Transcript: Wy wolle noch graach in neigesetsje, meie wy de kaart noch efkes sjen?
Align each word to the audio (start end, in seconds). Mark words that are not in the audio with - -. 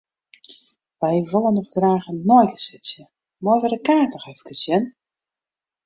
Wy 1.01 1.15
wolle 1.31 1.51
noch 1.53 1.71
graach 1.75 2.07
in 2.13 2.19
neigesetsje, 2.31 3.03
meie 3.43 3.61
wy 3.63 3.67
de 3.73 3.79
kaart 3.87 4.11
noch 4.13 4.27
efkes 4.33 4.59
sjen? 4.63 4.85